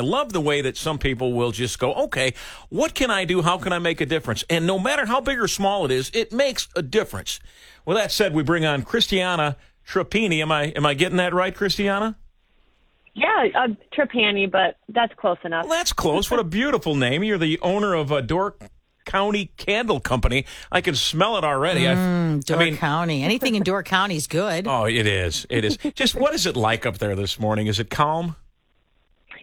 [0.00, 2.32] I love the way that some people will just go, okay,
[2.70, 3.42] what can I do?
[3.42, 4.42] How can I make a difference?
[4.48, 7.38] And no matter how big or small it is, it makes a difference.
[7.84, 10.40] Well, that said, we bring on Christiana Trapani.
[10.40, 12.16] Am I am I getting that right, Christiana?
[13.12, 15.66] Yeah, uh, Trapani, but that's close enough.
[15.66, 16.30] Well, that's close.
[16.30, 17.22] What a beautiful name.
[17.22, 18.56] You're the owner of a Door
[19.04, 20.46] County Candle Company.
[20.72, 21.82] I can smell it already.
[21.82, 23.22] Mm, Door I mean, County.
[23.22, 24.66] Anything in Door County is good.
[24.66, 25.46] oh, it is.
[25.50, 25.76] It is.
[25.94, 27.66] Just what is it like up there this morning?
[27.66, 28.36] Is it calm?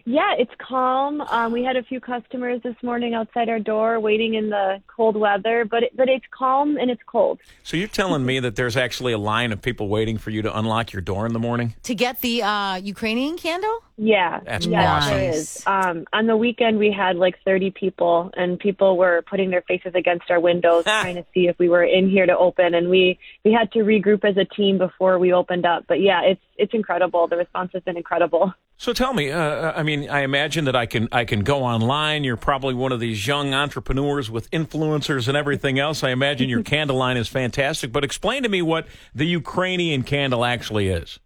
[0.08, 1.20] Yeah, it's calm.
[1.20, 5.18] Um, we had a few customers this morning outside our door waiting in the cold
[5.18, 7.38] weather, but it, but it's calm and it's cold.
[7.62, 10.58] So you're telling me that there's actually a line of people waiting for you to
[10.58, 11.74] unlock your door in the morning?
[11.82, 13.82] To get the uh, Ukrainian candle?
[14.00, 15.10] Yeah, That's yeah, awesome.
[15.10, 15.62] there is.
[15.66, 19.92] Um, on the weekend, we had like 30 people, and people were putting their faces
[19.96, 22.74] against our windows, trying to see if we were in here to open.
[22.74, 25.84] And we we had to regroup as a team before we opened up.
[25.88, 27.26] But yeah, it's it's incredible.
[27.26, 28.54] The response has been incredible.
[28.76, 32.22] So tell me, uh, I mean, I imagine that I can I can go online.
[32.22, 36.04] You're probably one of these young entrepreneurs with influencers and everything else.
[36.04, 37.90] I imagine your candle line is fantastic.
[37.90, 41.18] But explain to me what the Ukrainian candle actually is.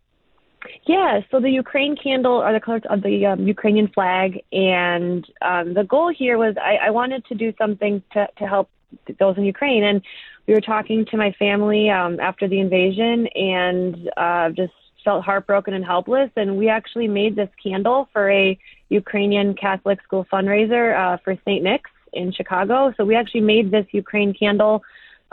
[0.87, 5.75] Yeah, so the Ukraine candle are the colors of the um, Ukrainian flag, and um,
[5.75, 8.69] the goal here was I, I wanted to do something to, to help
[9.19, 9.85] those in Ukraine.
[9.85, 10.03] And
[10.47, 14.73] we were talking to my family um, after the invasion, and uh, just
[15.05, 16.31] felt heartbroken and helpless.
[16.37, 21.63] And we actually made this candle for a Ukrainian Catholic school fundraiser uh, for St.
[21.63, 22.93] Nick's in Chicago.
[22.97, 24.83] So we actually made this Ukraine candle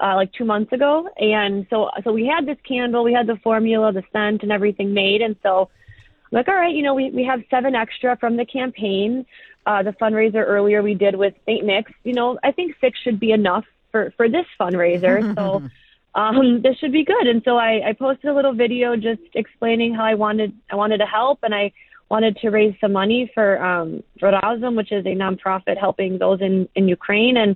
[0.01, 3.37] uh, like two months ago, and so so we had this candle, we had the
[3.37, 5.69] formula, the scent, and everything made, and so
[6.31, 9.25] I'm like, all right, you know, we we have seven extra from the campaign,
[9.65, 11.65] uh, the fundraiser earlier we did with St.
[11.65, 11.91] Nick's.
[12.03, 15.63] You know, I think six should be enough for for this fundraiser, so.
[16.15, 17.27] Um, this should be good.
[17.27, 20.97] And so I, I posted a little video just explaining how I wanted I wanted
[20.97, 21.71] to help and I
[22.09, 26.67] wanted to raise some money for um, Razom, which is a nonprofit helping those in,
[26.75, 27.37] in Ukraine.
[27.37, 27.55] And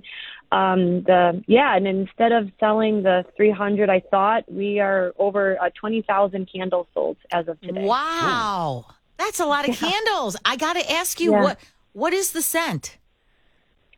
[0.54, 5.70] um, the yeah, and instead of selling the 300, I thought we are over uh,
[5.74, 7.84] 20,000 candles sold as of today.
[7.84, 8.86] Wow.
[9.16, 10.36] That's a lot of candles.
[10.44, 11.42] I got to ask you Yeah.
[11.42, 11.58] what
[11.92, 12.98] what is the scent?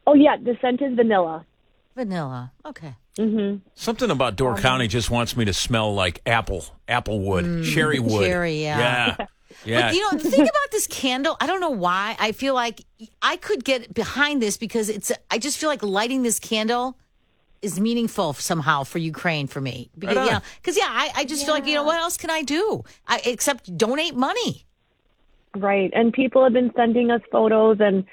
[0.07, 1.45] Oh yeah, the scent is vanilla.
[1.95, 2.53] Vanilla.
[2.65, 2.95] Okay.
[3.75, 8.27] Something about Door County just wants me to smell like apple, apple wood, cherry wood.
[8.27, 9.17] cherry, yeah.
[9.19, 9.27] yeah,
[9.65, 9.83] yeah.
[9.89, 12.17] But you know, the thing about this candle, I don't know why.
[12.19, 12.85] I feel like
[13.23, 15.13] I could get behind this because it's.
[15.31, 16.99] I just feel like lighting this candle
[17.63, 19.91] is meaningful somehow for Ukraine for me.
[19.99, 20.29] Because Right on.
[20.29, 22.85] yeah, because yeah, I, I just feel like you know what else can I do?
[23.07, 24.65] I, except donate money.
[25.57, 28.05] Right, and people have been sending us photos, and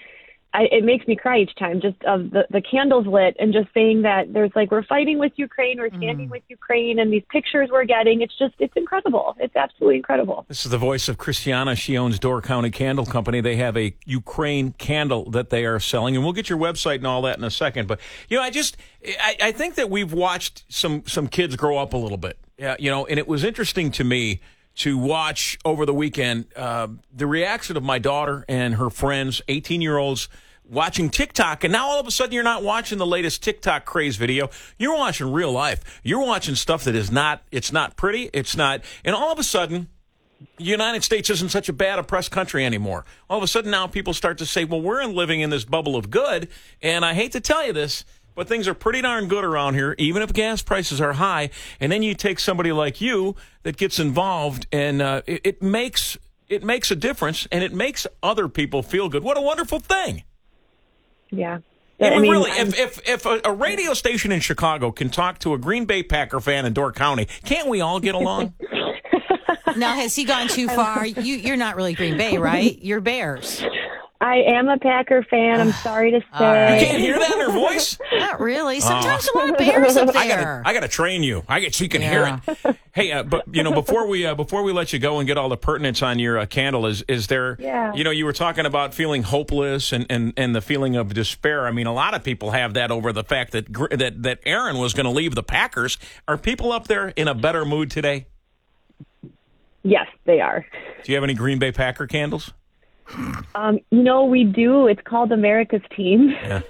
[0.54, 3.74] I, it makes me cry each time just of the the candles lit and just
[3.74, 6.32] saying that there's like we're fighting with Ukraine, we're standing mm.
[6.32, 8.22] with Ukraine, and these pictures we're getting.
[8.22, 9.36] It's just it's incredible.
[9.40, 10.46] It's absolutely incredible.
[10.48, 11.76] This is the voice of Christiana.
[11.76, 13.42] She owns Door County Candle Company.
[13.42, 17.08] They have a Ukraine candle that they are selling, and we'll get your website and
[17.08, 17.88] all that in a second.
[17.88, 18.00] But
[18.30, 18.78] you know, I just
[19.20, 22.38] I, I think that we've watched some some kids grow up a little bit.
[22.60, 24.40] Yeah, you know, and it was interesting to me
[24.76, 29.82] to watch over the weekend uh, the reaction of my daughter and her friends, eighteen
[29.82, 30.30] year olds.
[30.66, 34.16] Watching TikTok, and now all of a sudden you're not watching the latest TikTok craze
[34.16, 34.50] video.
[34.80, 36.00] You're watching real life.
[36.04, 37.44] You're watching stuff that is not.
[37.52, 38.30] It's not pretty.
[38.32, 38.82] It's not.
[39.04, 39.90] And all of a sudden,
[40.56, 43.04] the United States isn't such a bad oppressed country anymore.
[43.30, 45.98] All of a sudden now people start to say, well, we're living in this bubble
[45.98, 46.48] of good.
[46.82, 49.96] And I hate to tell you this, but things are pretty darn good around here,
[49.98, 51.50] even if gas prices are high.
[51.80, 56.18] And then you take somebody like you that gets involved and uh, it, it makes
[56.50, 59.24] it makes a difference and it makes other people feel good.
[59.24, 60.24] What a wonderful thing.
[61.32, 61.60] Yeah.
[62.00, 65.10] And I mean, really, I'm- if, if, if a, a radio station in Chicago can
[65.10, 68.54] talk to a Green Bay Packer fan in Door County, can't we all get along?
[69.76, 71.04] Now, has he gone too far?
[71.04, 72.78] You, you're not really Green Bay, right?
[72.84, 73.64] You're Bears.
[74.24, 75.60] I am a Packer fan.
[75.60, 78.00] I'm sorry to say you can't hear that in her voice?
[78.14, 78.80] Not really.
[78.80, 80.38] Sometimes a lot of Bears up I there.
[80.38, 81.44] gotta, I gotta train you.
[81.48, 82.40] I get She can Yeah.
[82.46, 82.78] hear it.
[82.94, 85.36] Hey, uh, but you know, before we uh, before we let you go and get
[85.36, 87.58] all the pertinence on your uh, candle, is is there?
[87.60, 87.92] Yeah.
[87.96, 91.66] You know, you were talking about feeling hopeless and, and, and the feeling of despair.
[91.66, 93.66] I mean, a lot of people have that over the fact that
[93.98, 95.98] that that Aaron was going to leave the Packers.
[96.28, 98.28] Are people up there in a better mood today?
[99.82, 100.64] Yes, they are.
[101.04, 102.54] Do you have any Green Bay Packer candles?
[103.56, 104.88] Um, you know, we do.
[104.88, 106.34] It's called America's Team.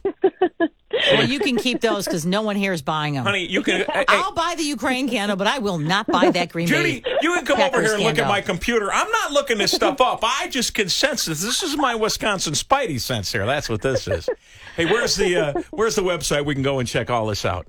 [1.11, 3.23] Well, you can keep those because no one here is buying them.
[3.25, 3.77] Honey, you can.
[3.81, 7.01] hey, hey, I'll buy the Ukraine candle, but I will not buy that Green Judy,
[7.01, 7.17] Bay.
[7.21, 8.91] you can come over here and look at my computer.
[8.91, 10.19] I'm not looking this stuff up.
[10.23, 11.41] I just can sense this.
[11.41, 13.45] This is my Wisconsin Spidey sense here.
[13.45, 14.29] That's what this is.
[14.75, 17.67] Hey, where's the uh, where's the website we can go and check all this out?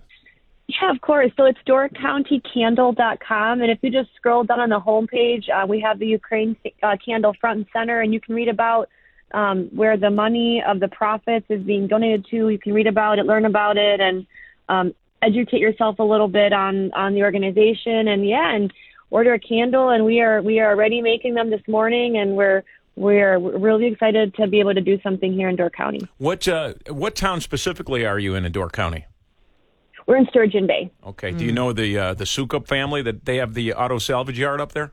[0.67, 1.31] Yeah, of course.
[1.37, 3.61] So it's doorcountycandle.com.
[3.61, 6.97] And if you just scroll down on the homepage, uh, we have the Ukraine uh,
[7.05, 8.89] candle front and center, and you can read about
[9.33, 12.49] um, where the money of the profits is being donated to.
[12.49, 14.27] You can read about it, learn about it, and
[14.69, 18.09] um, educate yourself a little bit on on the organization.
[18.09, 18.73] And yeah, and
[19.11, 19.91] order a candle.
[19.91, 22.65] And we are we are already making them this morning, and we're
[22.97, 26.01] we're really excited to be able to do something here in Door County.
[26.19, 29.07] What uh, what town specifically are you in in Door County?
[30.07, 30.91] We're in Sturgeon Bay.
[31.07, 31.31] Okay.
[31.33, 34.61] Do you know the uh, the Sukup family that they have the auto salvage yard
[34.61, 34.93] up there?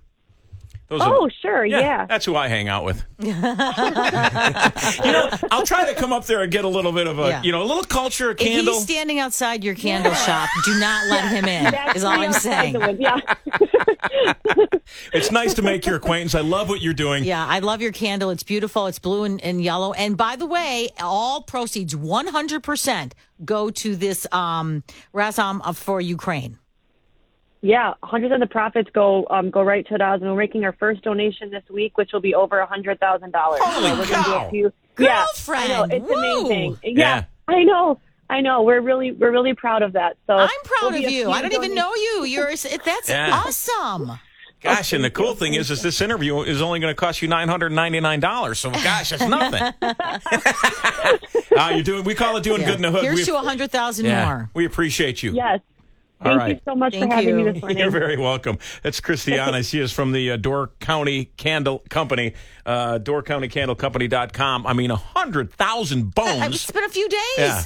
[0.88, 2.06] Those Oh, are, sure, yeah.
[2.06, 3.02] That's who I hang out with.
[3.20, 7.30] you know, I'll try to come up there and get a little bit of a,
[7.30, 7.42] Yeah.
[7.44, 8.74] you know, a little culture, a If candle.
[8.74, 11.64] he's standing outside your candle shop, do not let him in.
[11.72, 12.76] That's Is all I'm saying.
[13.00, 13.20] Yeah.
[15.14, 16.36] It's nice to make your acquaintance.
[16.36, 17.24] I love what you're doing.
[17.24, 18.30] Yeah, I love your candle.
[18.30, 18.88] It's beautiful.
[18.88, 19.94] It's blue and, and yellow.
[19.94, 23.12] And by the way, all proceeds, 100%,
[23.46, 24.84] go to this um,
[25.14, 26.58] Razom for Ukraine.
[27.62, 30.74] Yeah, 100 of the profits go um, go right to us, and we're making our
[30.74, 33.60] first donation this week, which will be over a hundred thousand dollars.
[33.64, 34.48] Holy we're gonna do cow.
[34.48, 34.74] a few.
[34.98, 36.16] Yeah, Girlfriend, I know it's woo.
[36.48, 36.78] amazing.
[36.84, 36.92] Yeah.
[36.92, 37.24] Yeah,
[37.56, 38.00] I know,
[38.32, 38.62] I know.
[38.62, 40.16] We're really we're really proud of that.
[40.26, 41.30] So I'm proud there'll of you.
[41.30, 42.24] I don't even know you.
[42.24, 43.44] You're That's Yeah.
[43.46, 44.20] awesome.
[44.62, 47.28] Gosh, and the cool thing is, is this interview is only going to cost you
[47.28, 48.60] nine hundred ninety nine dollars.
[48.60, 49.74] So, gosh, that's nothing.
[51.58, 52.04] uh, you're doing.
[52.04, 53.04] We call it doing good in the hood.
[53.04, 54.50] Here's we, to 100,000 yeah, more.
[54.54, 55.34] we appreciate you.
[55.34, 55.62] Yes.
[56.22, 56.56] All Thank right.
[56.56, 57.46] you so much Thank for having you.
[57.46, 57.80] me this morning.
[57.80, 58.60] You're very welcome.
[58.84, 59.64] That's Christiana.
[59.64, 64.68] she is from the uh, Door County Candle Company, uh, doorcountycandlecompany.com.
[64.68, 66.56] I mean, a 100,000 bones.
[66.56, 67.20] It's been a few days.
[67.40, 67.64] Yeah.